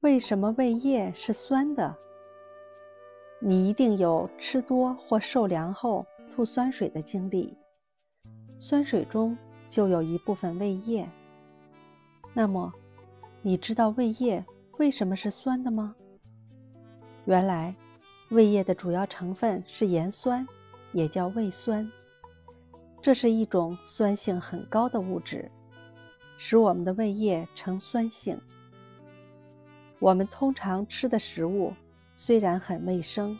[0.00, 1.94] 为什么胃液是酸的？
[3.38, 7.54] 你一定有吃多或受凉后吐酸水的经历，
[8.56, 9.36] 酸水中
[9.68, 11.06] 就有一部分胃液。
[12.32, 12.72] 那么，
[13.42, 14.42] 你知道胃液
[14.78, 15.94] 为什么是酸的吗？
[17.26, 17.76] 原来，
[18.30, 20.48] 胃液的主要成分是盐酸，
[20.92, 21.86] 也叫胃酸。
[23.02, 25.50] 这是一种酸性很高的物质，
[26.38, 28.40] 使我们的胃液呈酸性。
[30.00, 31.74] 我们通常吃的食物
[32.14, 33.38] 虽然很卫生，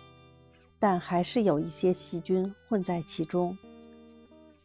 [0.78, 3.56] 但还是有一些细菌混在其中。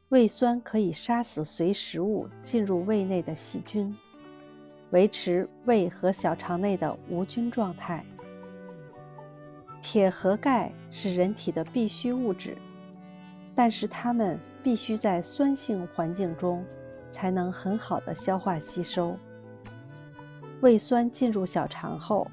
[0.10, 3.96] 胃酸可以杀死随食物进入胃内的细菌，
[4.92, 8.06] 维持胃和小肠内的无菌状态。
[9.82, 12.58] 铁和钙是人体的必需物质，
[13.56, 16.66] 但是它们必须在酸性环境中
[17.10, 19.18] 才能很好的消化吸收。
[20.62, 22.28] 胃酸进入小肠后，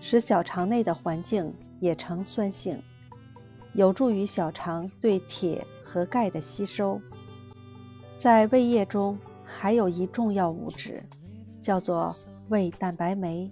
[0.00, 2.80] 使小肠内的环境也呈酸性，
[3.72, 7.00] 有助于小肠对铁和钙的吸收。
[8.16, 11.02] 在胃液中还有一重要物质，
[11.60, 12.14] 叫做
[12.48, 13.50] 胃蛋白酶，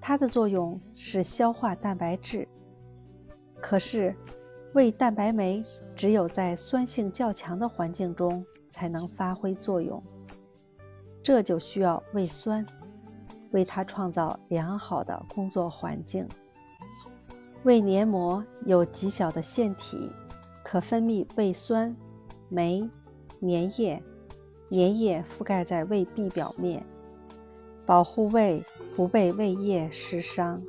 [0.00, 2.48] 它的作用是消化蛋白质。
[3.60, 4.14] 可是，
[4.72, 10.02] 胃蛋白酶只有在酸性较强的环境中才能发挥作用，
[11.22, 12.66] 这就需要胃酸。
[13.54, 16.28] 为他创造良好的工作环境。
[17.62, 20.10] 胃黏膜有极小的腺体，
[20.62, 21.96] 可分泌胃酸、
[22.48, 22.80] 酶、
[23.40, 24.02] 粘液，
[24.70, 26.84] 粘液覆盖在胃壁表面，
[27.86, 28.62] 保护胃
[28.96, 30.60] 不被胃液湿伤。